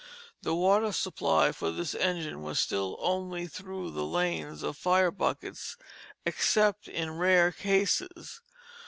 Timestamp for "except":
6.25-6.87